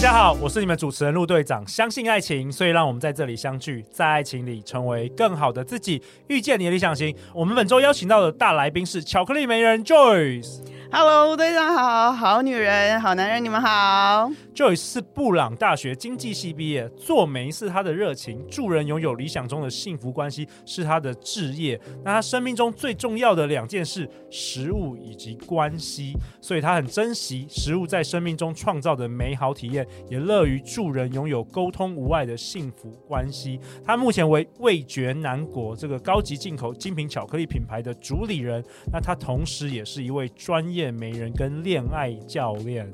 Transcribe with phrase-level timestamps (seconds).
[0.00, 1.62] 大家好，我是你们主持人陆队长。
[1.68, 7.14] 相信爱情，所以让我们在这里相聚，在爱情里成为更好的自己，遇见你的理想型。
[7.34, 10.60] 我们本周邀请到的大来宾是巧克力美人 Joyce。
[10.92, 14.28] Hello，队长好，好女人，好男人，你们好。
[14.52, 21.80] Joyce 是布朗大学经济系毕业，做媒是他的热情，助人拥有理想中的幸福关系是他的志业。
[22.04, 33.60] 那他生命中最重要的两件事，食物以及关系，所以他很珍惜食物在生命中创造的美好体验，也乐于助人拥有沟通无碍的幸福关系。
[33.84, 40.79] 他目前为味觉南国这个高级进口精品巧克力品牌的主理人，那他同时也是一位专业。
[40.88, 42.88] 媒人跟恋爱教练，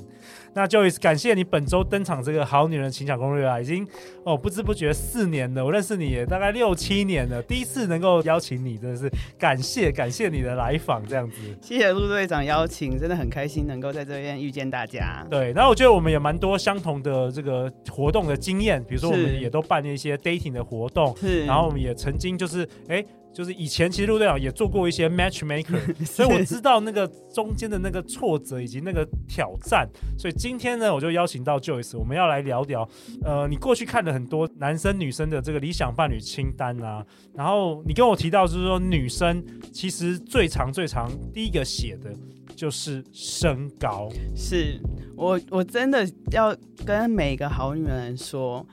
[0.55, 3.87] 那 Joyce 感谢你本周登场这个好女人情场攻略啊，已经
[4.23, 9.07] 哦不知不觉四年了，我认识你也大概六七年了，第一次能够邀请你，真的是
[9.37, 11.37] 感谢感谢你的来访，这样子。
[11.61, 15.23] 谢谢陆队长邀请，真的很开心能够在这边遇见大家。
[15.29, 23.05] 对，然后我觉得我们也蛮多相同的这个活动的经验，比如说我们也都办了一些 dating 的活动，是，然后我们也曾经就是哎。
[23.37, 29.87] 就是以前其实陆队长也做过一些 matchmaker，所以我知道那个中间的那个挫折以及那个挑战。
[30.17, 32.89] 所以今天呢，我就邀请到 Joyce，我们要来聊聊，
[33.23, 37.05] 呃，你过去看了很多男生女生的这个理想伴侣清单啊，
[37.35, 42.11] 然后你跟我提到就是说，女生其实最长最长第一个写的
[42.55, 44.09] 就是身高。
[44.35, 44.81] 是
[45.15, 48.65] 我我真的要跟每个好女人说。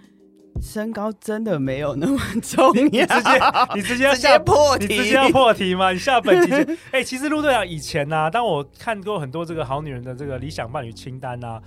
[0.61, 3.31] 身高真的没有那么重要，你直接
[3.75, 5.93] 你直接要下破题，你直接要破题吗？
[5.93, 6.53] 你下本题
[6.91, 11.61] 哎、欸，其实陆队长以前呢、啊，当我看过很多这个好女人的这个理想伴侣清单啊，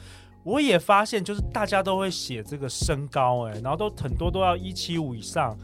[0.43, 5.55] 我也发现就是大家都会写这个身高、欸，哎，然后都很多都要一七五以上，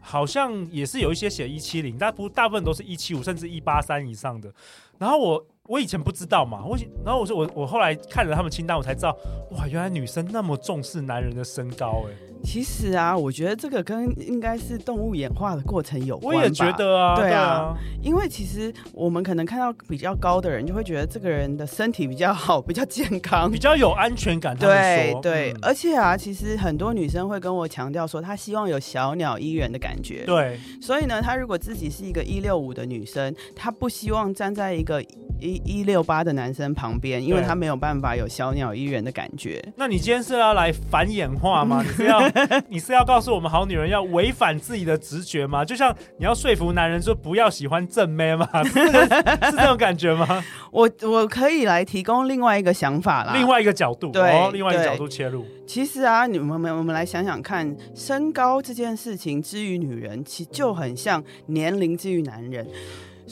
[0.00, 4.52] 好像也是有一些写一七零，但不大部分都是一七五甚至一八三以上的。
[4.98, 9.16] 然后我我以前不知道嘛，我然后我说我我后来看了他们清单，我才知道
[9.52, 12.27] 哇，原来女生那么重视男人的身高、欸，哎。
[12.42, 16.36] 其实啊，我觉得这个跟应该是动物演化的过程有关。
[16.36, 24.56] 我也觉得啊，对啊，因为其实我们可能看到比较高的人，就会觉得这个人的身体比较好，比较健康，比较有安全感。
[24.56, 30.24] 对对，而且啊，其实很多女生会跟我强调说，她希望有小鸟依人的感觉。
[30.24, 35.04] 对，所以呢，她如果自己是一个一六五的女生，她不希望站在一个
[35.40, 39.64] 一一六八的男生旁边，因为他没有办法有小鸟依人的感觉。
[39.76, 41.82] 那你今天是要来反演化吗？
[41.86, 42.20] 你是要？
[42.68, 45.64] 你是要告诉我们好女人要违反自己的直觉吗？
[45.64, 48.48] 就像你要说服男人说不要喜欢正妹吗？
[48.64, 50.44] 是是这种感觉吗？
[50.70, 55.44] 我我可以来提供另外一个想法啦，另外一个角度，对，哦、另外一个角度切入。
[55.66, 62.66] 其实啊，你们我们来想想看，身高这件事情之于女人，其就很像年龄之于男人。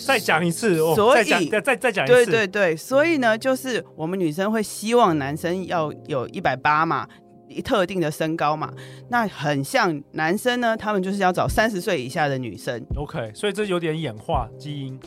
[0.04, 7.08] 再讲一次，所以再再再讲一次，对对对，所以呢，就是我们女生会希望男生要有一百八嘛。
[7.48, 8.72] 一特定的身高嘛，
[9.08, 12.84] 那很像男生呢，他们就是要找三十岁以下的女生。
[12.96, 14.98] OK，所以这有点演化基因。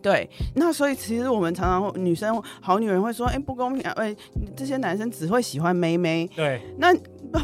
[0.00, 4.16] 对，那所以其实我们常常女生好女人会说，哎、欸，不公平啊，哎、欸，
[4.56, 6.30] 这些男生只会喜欢妹妹。
[6.36, 6.94] 对，那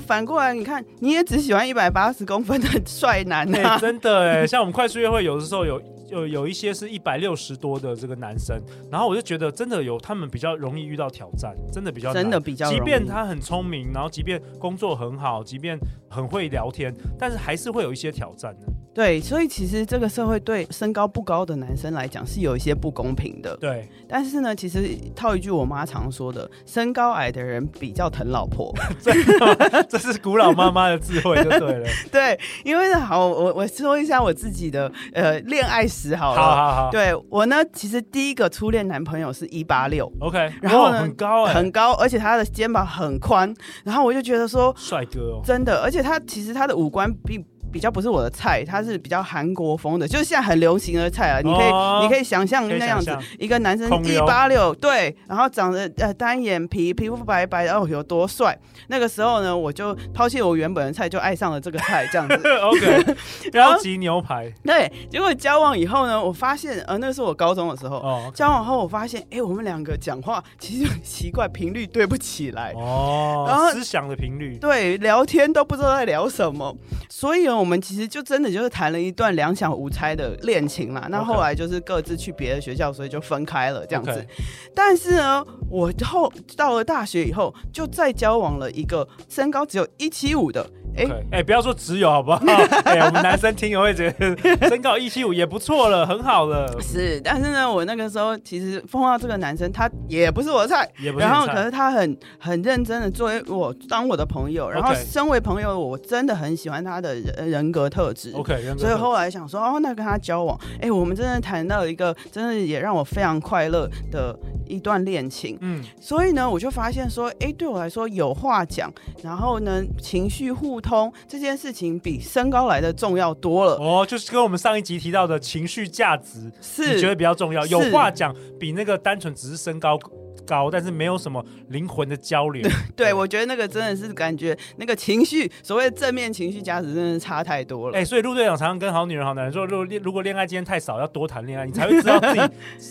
[0.06, 3.80] 反过来你看，你也只喜欢一百八十公分的帅男啊、欸？
[3.80, 5.82] 真的哎，像我们快速约会，有的时候有。
[6.08, 8.60] 有有一些是一百六十多的这个男生，
[8.90, 18.66] 然后我就觉得真的有他们比较容易遇到挑战，真的比较真的比较，即便他很聪明，然后即便工作很好，即便很会聊天，但是还是会有一些挑战的。
[18.94, 23.54] 对，所以其实这个社会对身高不高的男生来讲是有一些不公平的。
[23.58, 28.74] 对，但是呢，其实套一句我妈常说的，身高矮的人比较疼老婆。
[29.04, 31.86] 这这是古老妈妈的智慧，就对了。
[32.10, 36.40] 对，因为呢，好，我我说一下我自己的呃恋爱史好了。
[36.40, 36.90] 好好好。
[36.90, 43.52] 对我呢，其实第一个初恋男朋友是一八六，OK，然后呢，很高欸，很高，而且他的肩膀很宽，
[43.84, 47.44] 然后我就觉得说，帅哥哦，真的，而且他其实他的五官并。
[47.72, 51.40] 比较不是我的菜，它是比较韩国风的，就是现在很流行的菜啊。
[51.42, 58.56] 你可以，哦、你可以想象那样子，一个男生一八六，对，然后长得呃单眼皮，皮肤白白的，哦，有多帅。
[58.88, 62.34] 那个时候呢，我就抛弃我原本的菜，就爱上了这个菜，这样子。
[62.62, 63.16] OK，
[63.52, 64.50] 高级牛排。
[64.64, 67.96] 对，结果交往以后呢，我发现，呃，那是我高中的时候。
[67.96, 68.24] 哦。
[68.28, 72.72] Okay、交往后，我发现，哎、欸，我们两个讲话其实很奇怪，频率对不起来。
[72.76, 73.44] 哦。
[73.48, 74.56] 然后思想的频率。
[74.58, 76.74] 对，聊天都不知道在聊什么，
[77.10, 77.55] 所以呢。
[77.58, 81.06] 我们其实就真的就是谈了一段两小无猜的恋情啦。
[81.10, 84.26] 那后来就是各自去别的学校，所以就分开了这样子。
[84.74, 90.68] 但是呢，我后到了大学以后，就再交往了一个身高只有一七五的。
[90.94, 91.24] 哎哎 Okay.
[91.32, 92.38] 欸，不要说只有好不好？
[92.84, 96.74] 哎、欸，我们男生听友会觉得身高一七五也不错了，很好了。
[96.80, 101.24] 是，但是呢，我那个时候其实碰到这个男生，他也不是我的菜，也不是。
[101.26, 108.32] 然后可是他很很认真的作为我当我的朋友，然后身为朋友，我真的很喜欢他的人人格特质。
[108.34, 114.34] OK，所以后来想说，哦，那跟他交往，哎、欸，我们真的谈到一个真的也让我非常快乐的
[114.66, 115.58] 一段恋情。
[115.60, 118.90] 嗯，所以呢，我就发现说，哎、欸，对我来说有话讲，
[119.22, 120.75] 然后呢，情绪互。
[120.80, 129.98] 通这件事情比身高来的重要多了哦，就是跟我们上一集提到的情绪价值是你觉得比较重要，有话讲比那个单纯只是身高
[130.46, 132.62] 高，但是没有什么灵魂的交流。
[132.62, 137.96] 对，对，我觉得那个真的是感觉那个情绪，所谓正面情绪价值真的差太多了。
[137.96, 142.40] 哎、欸，所以陆队长常常跟好女人、好男人说，如果恋如果恋爱经验太少，要多谈恋爱，你才会知道自己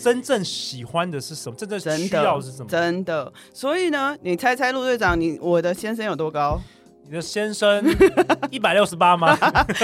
[0.02, 2.68] 真正喜欢的是什么， 真正需要的是什么。
[2.68, 6.60] 真的，所以呢，你猜猜陆队长，你我的先生有多高？
[7.08, 7.84] 你的先生
[8.50, 9.36] 一百六十八吗？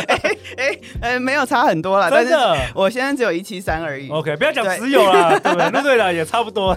[0.09, 0.21] 哎
[0.57, 2.11] 哎哎，没有差很多啦。
[2.11, 4.09] 真的，我现在只有一七三而已。
[4.11, 5.71] OK，不要讲只有啦， 对不对？
[5.73, 6.77] 那对了，也差不多。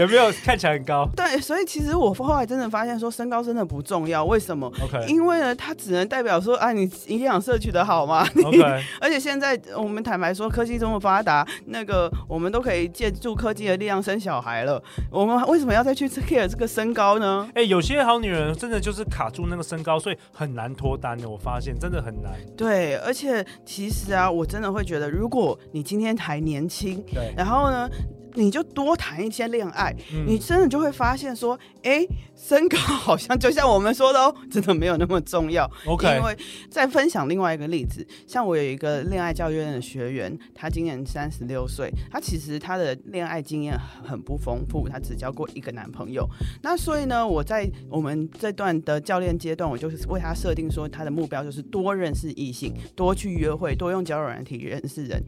[0.00, 1.08] 有没有看起来很高？
[1.14, 4.24] 对，所以其实我后来真的发现说，身高真的不重要。
[4.24, 8.60] 为什么？OK，因为呢，它只能代表说啊，你营养摄取的好吗？OK，
[9.00, 14.82] 而且现在我们坦白说，科技这么发达，那个我们都可以借助科技的力量生小孩了。
[15.08, 17.48] 我们为什么要再去 care 这个身高呢？
[17.54, 19.46] 哎，有些好女人真的就是卡住。
[19.52, 21.28] 那个身高，所以很难脱单的。
[21.28, 22.32] 我发现真的很难。
[22.56, 27.88] 对，而且其实啊，我真的会觉得，如果你今天还年轻，对，然后呢，
[28.34, 32.06] 你就多谈一些恋爱，嗯、你真的就会发现说，哎，
[32.36, 35.70] 身高好像就像我们说的哦，真的没有那么重要。
[35.86, 36.36] OK，因为
[36.70, 46.28] 再分享另外一个例子，像我有一个恋爱教育院的学员，他今年三十六岁，他其实他的恋爱经验很不丰富，他只交过一个男朋友。
[46.62, 55.22] 那所以呢，我在我们这段的教练阶段，我就是为他设定说，他的目标就是多认识异性，多去约会，多用交友软体认识人。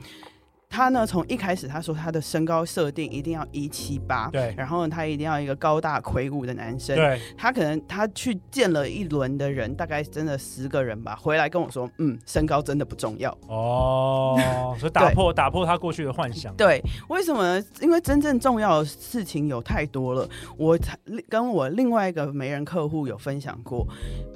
[0.75, 13.31] 他呢，从一开始他说他的身高设定一定要一七八，对，然后呢，他一定要一个高大魁梧的男生，对，他可能他去见了一轮的人，大概真的十个人吧，回来跟我说，嗯，身高真的不重要。
[13.47, 14.37] 哦，
[14.77, 17.41] 所以打破打破他过去的幻想，对，为什么？
[17.41, 17.65] 呢？
[17.81, 20.77] 因为真正重要的事情有太多了，我
[21.29, 23.87] 跟我另外一个媒人客户有分享过，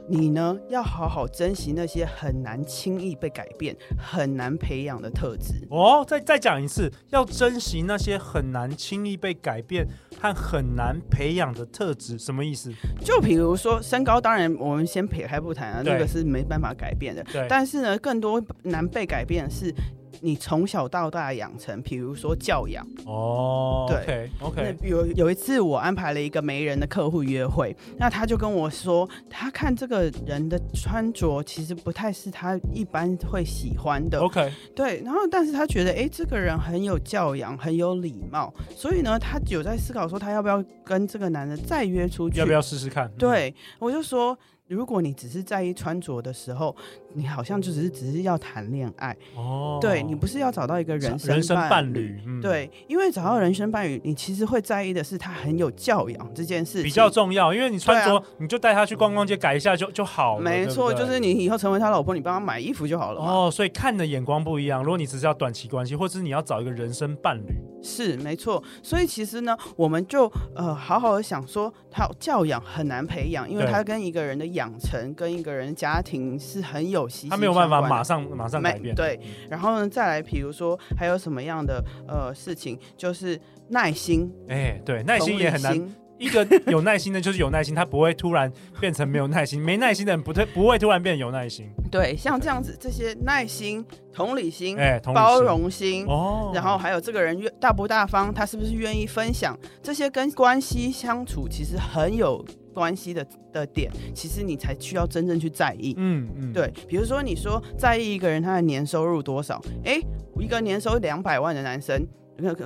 [0.09, 5.67] 你呢要好好珍惜那些很难轻易被改变、很难培养的特质。
[5.71, 6.23] 哦，在。
[6.29, 9.89] 再讲一次，要珍惜那些很难轻易被改变
[10.21, 12.71] 和很难培养的特质，什么意思？
[13.03, 17.25] 就比如说身高，当然我们先撇开不谈啊，对那个是没办法改变的。
[17.33, 19.75] 对，但是呢，更多难被改变的是。
[20.21, 22.87] 你从小到大养成，比如说教养。
[23.07, 43.11] 哦，对，OK，有有一次我安排了一个媒人的客户约会，那他就跟我说，他看这个人的穿着其实不太是他一般会喜欢的，OK，对，然后但是他觉得，哎，这个人很有教养，很有礼貌，所以呢，他有在思考说，他要不要跟这个男的再约出去，要不要试试看？
[43.19, 44.39] 对，我就说。
[44.69, 46.77] 如果你只是在意穿着的时候，
[47.15, 49.17] 你好像就只是只是要谈恋爱。
[49.35, 67.55] 哦，对，你不是要找到一个人生人生伴侣，嗯、对，因为找到人生伴侣，你其实会在意的是他很有教养这件事比较重要，因为你穿着、啊、你就带他去逛逛街改一下就就好了，没错，就是你以后成为他老婆，你帮他买衣服就好了哦，所以看的眼光不一样，如果你只是要短期关系，或者是你要找一个人生伴侣。
[67.81, 78.95] 是没错，所以其实呢，我们就呃好好的想说，他教养很难培养，因为他跟一个人的养成跟一个人家庭是很有息息他没有办法马上马上改变。
[78.95, 84.29] 对，然后呢，再来比如说还有什么样的呃事情，就是耐心。
[84.49, 85.95] 哎，对，耐心也很难。
[86.19, 91.71] 一个有耐心的，就是有耐心，他不会突然变成没有耐心； 没耐心的人不会不会突然变有耐心。
[91.91, 102.45] 对，像这样子，这些耐心、同理心、欸、同理心包容心，哦，然后还有这个人愿大不大方，他是不是愿意分享，这些跟关系相处其实很有
[102.75, 105.95] 关系的的点，其实你才需要真正去在意。
[105.97, 110.01] 嗯嗯，对，比如说你说在意一个人他的年收入多少，哎，
[110.39, 112.07] 一个年收两百万的男生，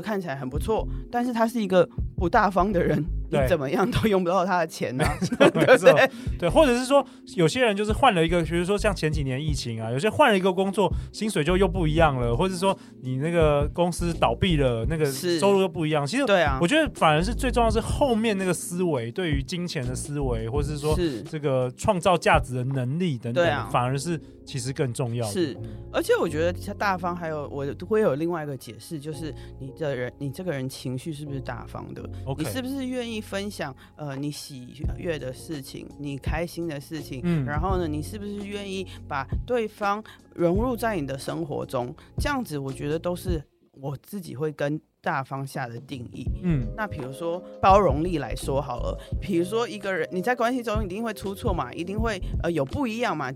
[0.03, 3.05] 看起来很不错，但是他是一个不大方的人。
[3.41, 5.05] 你怎么样都用不到他的钱呢、
[6.39, 7.05] 对，或者是说，
[7.37, 16.07] 有些人就是换了一个，比如说像前几年疫情啊，有些换了一个工作，薪水就又不一样了，或者说你那个公司倒闭了，那个收入又不一样。
[16.07, 20.95] 其实，对啊，我觉得反而是最重要的是后面那个思维，对于金钱的思维，或者是说
[21.31, 25.27] 这个创造价值的能力等等，啊、反而是其实更重要。
[25.27, 25.57] 是，
[25.91, 32.39] 而且我觉得他大方，还有我会有另外一个解释，就是你的人，你这个人情绪是不是大方的？Okay.
[32.39, 33.22] 你是不是愿意？
[33.23, 41.95] 分享呃，你喜悦的事情，你开心的事情，嗯，然后呢，你是不是愿意把对方融入在你的生活中？
[42.19, 43.43] 这样子，我觉得都是
[43.81, 44.81] 我自己会跟。
[45.05, 53.29] 大方下的定义，嗯，那比如说包容力来说好了，比如说一个人你在关系中一定会出错嘛，一定会呃有不一样嘛，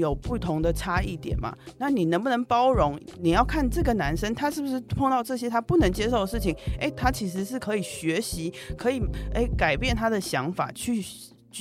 [0.00, 3.00] 有不同的差异点嘛，那你能不能包容？
[3.20, 9.00] 你要看这个男生他是不是碰到这些他不能接受的事情，哎，他其实是可以学习，可以
[9.32, 11.00] 哎改变他的想法去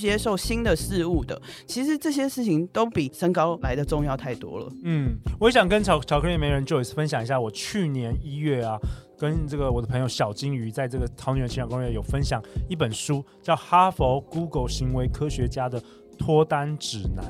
[0.01, 1.41] 接受新的事物的。
[1.65, 4.71] 其实这些事情都比身高来的重要太多了。
[4.83, 8.77] 嗯，我想跟巧巧克力媒人 Joyce 分享一下，我去年一月啊。
[9.15, 15.81] 跟这个我的朋友小金鱼在这个桃园情感公园有分享一本书，叫《哈佛 Google 行为科学家的
[16.17, 17.25] 脱单指南》，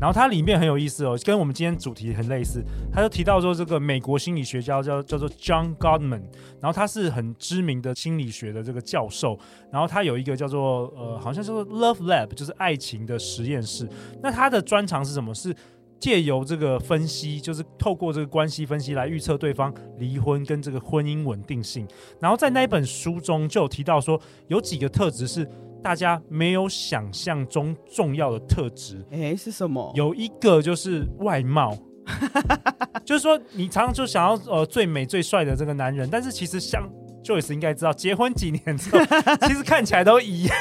[0.00, 2.62] 然后它里面很有意思哦，跟我们今天主题很类似。
[2.92, 6.22] 他就提到说，这个美国心理学家叫叫做 John Gottman，
[6.60, 9.38] 然后他是很知名的心理学的这个教授，
[9.70, 13.88] 然后他有一个叫做呃，好像叫做 Love Lab，就是爱情的实验室。
[14.22, 15.34] 那他的专长是什么？
[15.34, 15.54] 是
[15.98, 21.86] 借由这个分析，就是透过这个关系分析来预测对方离婚跟这个婚姻稳定性。
[22.18, 24.18] 然后在那一本书中就有提到说，
[24.48, 25.46] 有几个特质是
[25.82, 29.04] 大家没有想象中重要的特质。
[29.10, 29.92] 哎，是什么？
[29.94, 31.76] 有一个就是外貌，
[33.04, 36.88] 就是说你常常就想要呃最美最帅的这个男人，但是其实像
[37.24, 39.04] Joyce 应该知道，结婚几年之后，
[39.46, 40.56] 其实看起来都一样。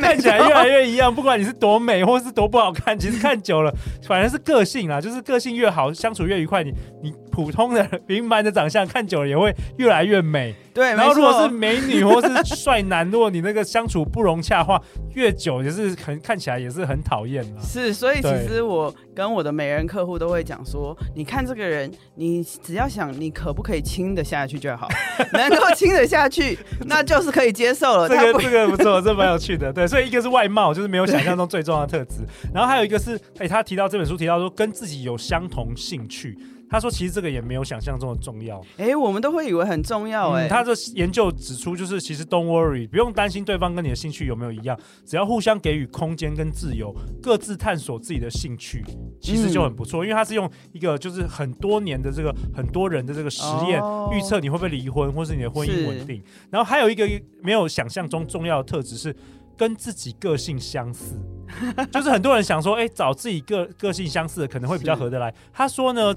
[0.00, 3.74] 看起来越来越一样，不管你是多美或是多不好看，其实看久了，
[4.06, 6.62] 反正是个性啦，就是个性越好，相处越愉快。
[6.62, 10.54] 你你普通的平凡的长相，看久了也会越来越美。
[10.72, 14.80] 对，然后如果是美女或是帅男，如果你那个相处不融洽的话，
[15.14, 17.60] 越久也是很看起来也是很讨厌的。
[17.60, 24.88] 是，所以其实我跟我的美人客户都会讲说，你看这个人，你只要想你可不可以亲得下去就好，
[25.32, 28.08] 能够亲得下去， 那就是可以接受了。
[28.08, 29.70] 这个这个不错，这蛮有趣的。
[29.70, 32.20] 对，所以一个是外貌，就是没有想象中最重要的特质，
[32.54, 36.38] 然后还有一个是，哎，他提到这本书提到说跟自己有相同兴趣。
[36.68, 38.60] 他说：“其实这个也没有想象中的重要。
[38.76, 40.32] 哎，我们都会以为很重要。
[40.32, 48.84] 哎、嗯，他的研究指出，就是其实 don't worry，不用担心对方跟你的兴趣有没有一样，只要互相给予空间跟自由，各自探索自己的兴趣，
[49.20, 50.04] 其实就很不错。
[50.04, 56.20] 嗯、因为他是用一个就是很多年的这个很多人的这个实验，哦、预测你会不会离婚，或是你的婚姻稳定。
[56.50, 57.08] 然后还有一个
[57.42, 59.14] 没有想象中重要的特质是
[59.56, 61.14] 跟自己个性相似，
[61.92, 65.32] 就是很多人想说，哎，找自己个个性相似的可能会比较合得来。
[65.52, 66.12] 他说呢。”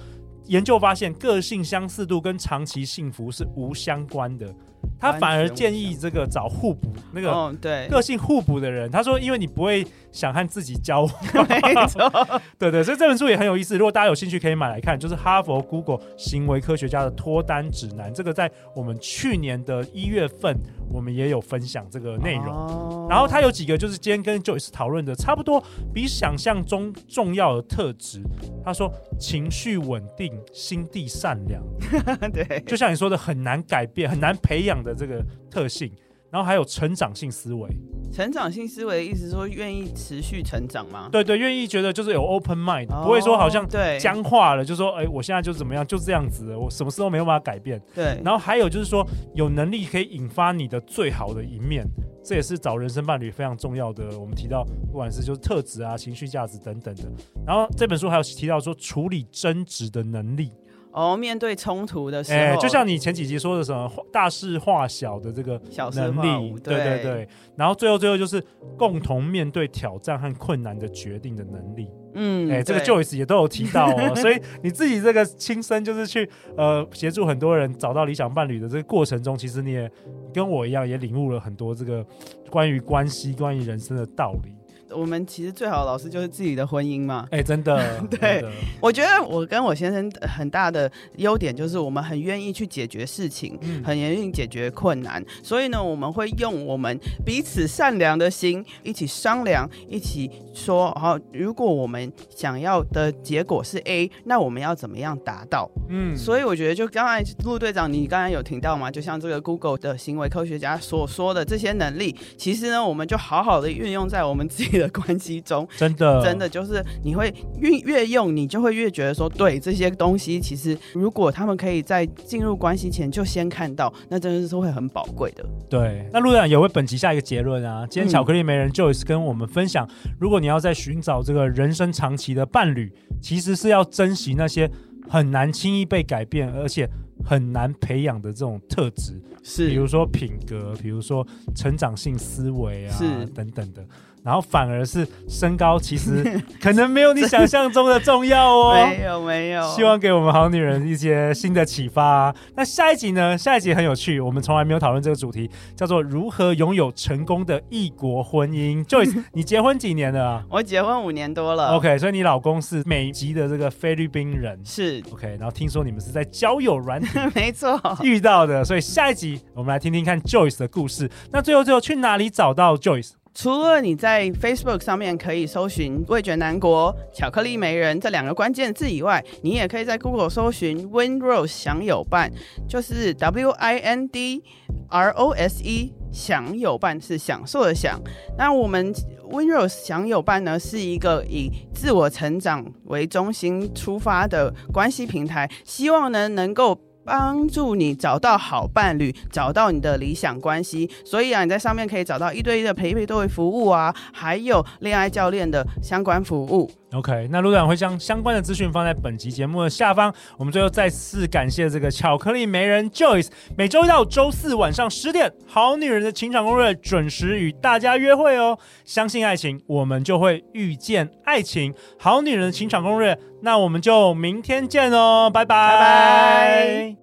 [0.50, 4.52] 研究发现，个性相似度跟长期幸福是无相关的。
[5.00, 8.90] 他反而建议这个找互补那个对个性互补的人。
[8.92, 11.12] 他说，因为你不会想和自己交往。
[12.60, 13.78] 对对，所以这本书也很有意思。
[13.78, 15.00] 如果大家有兴趣，可以买来看。
[15.00, 18.14] 就是哈佛 Google 行为科学家的脱单指南。
[18.14, 20.54] 这个在我们去年的一月份，
[20.92, 23.08] 我们也有分享这个内容。
[23.10, 28.22] 然后他有几个，就是今天跟 Joyce 讨论的差不多，比想象中重要的特质。
[28.66, 31.64] 他说，情绪稳定，心地善良。
[32.34, 35.92] 对，就像你说的，很难改变，很难培养的这个特性。
[36.32, 37.68] 然后还有成长性思维，
[38.14, 41.10] 成长性思维的意思是说愿意持续成长吗？
[41.12, 43.68] 对对，愿意觉得就是有 open mind，、哦、不会说好像
[44.00, 47.82] 僵化了，对就说哎，我现在就怎么样，就这样子，我什么事都没有办法改变。
[47.96, 48.22] 对。
[48.24, 51.84] 然后还有就是说，有能力可以引发你的最好的一面，
[52.24, 54.20] 这也是找人生伴侣非常重要的。
[54.20, 57.06] 我们提到不管是就是特质啊、情绪价值等等的。
[57.44, 60.52] 然后这本书还有提到说处理争执的能力。
[60.92, 65.62] 哦，面对冲突的时候，哎，就像你前几集说的什么大事化小的这个
[65.94, 67.30] 能力，对对对对。
[67.56, 68.44] 然后最后最后就是
[68.78, 71.90] 共同面对挑战和困难的决定的能力。
[72.16, 74.16] 嗯，哎，这个 Joyce 也都有提到哦。
[74.18, 76.28] 所以你自己这个亲身就是去
[76.58, 79.90] 呃协助很多人找到理想伴侣的这个过程中，其实你也
[80.34, 82.04] 跟我一样，也领悟了很多这个
[82.50, 84.52] 关于关系、关于人生的道理。
[84.92, 87.28] 我们其实最好的老师就是自己的婚姻嘛。
[87.32, 88.44] 哎、欸， 真的，对，
[88.82, 95.24] 我觉得我跟我先生很大的优点就是我们很愿意去解决事情，嗯、很愿意解决困难。
[95.44, 105.70] 所以呢，我们会用我们彼此善良的心一起商量，一起说，好，如果我们想要的结果是 A，那我们要怎么样达到？
[105.90, 108.90] 嗯，所以我觉得就刚才陆队长你刚才有听到吗？
[108.90, 125.46] 就像这个 Google 的行为科学家所说的这些能力，其实呢，我们就好好的运用在我们自己的关系中， 真的，真的就是你会越越用，你就会越觉得说，对这些东西，其实如果他们可以在进入关系前就先看到，那真的是会很宝贵的。
[125.70, 127.86] 对，那陆队长也为本集下一个结论啊。
[127.90, 134.70] 今天巧克力媒人 Joyce 跟我们分享，嗯、如果你要在寻找这个人生长期的伴侣，其实是要珍惜那些
[135.08, 136.90] 很难轻易被改变，而且
[137.24, 143.86] 很难培养的这种特质，是比如说品格，比如说成长性思维啊，是等等的。
[144.24, 148.74] 然后反而是身高，其实 可能没有你想象中的重要哦。
[148.88, 152.36] 没有没有，希望给我们好女人一些新的启发啊。
[152.56, 153.38] 那下一集呢？
[153.38, 158.84] 下一集很有趣，我们从来没有讨论这个主题，叫做如何拥有成功的异国婚姻。
[158.86, 160.44] Joyce， 你结婚几年了啊？
[160.50, 161.76] 我结婚五年多了。
[161.76, 164.60] OK，所以你老公是美籍的这个菲律宾人。
[164.64, 171.10] 是 OK，然后听说你们是在交友软体 没错遇到的，所以下一集我们来听听看 Joyce 的故事。
[171.32, 173.12] 那最后最后去哪里找到 Joyce？
[173.42, 182.30] 除了你在 Facebook 上面可以搜寻“味觉南国巧克力美人”这两个关键字以外，你也可以在 Google 搜寻 “Winrose 享有伴”，
[182.68, 184.44] 就是 W I N D
[184.90, 187.98] R O S E 享有伴是享受的享。
[188.38, 188.94] 那我们
[189.32, 196.78] Winrose 享有伴呢，是一个以自我成长为中心出发的关系平台，希望呢能够。
[197.10, 200.88] 帮助你找到好伴侣，找到你的理想关系。
[201.04, 206.70] 所以啊，你在上面可以找到一对一的陪陪对服务啊，还有恋爱教练的相关服务。
[206.94, 210.14] OK，那陆队长会将相关的资讯放在本集节目的下方。
[210.38, 218.58] 我们最后再次感谢这个巧克力媒人 Joyce，每周一到周四晚上十点，《好女人的情场攻略》准时与大家约会哦。
[218.86, 221.74] 相信爱情，我们就会遇见爱情。
[221.98, 225.72] 《好女人的情场攻略》，那我们就明天见哦，拜拜。
[225.72, 226.99] 拜拜。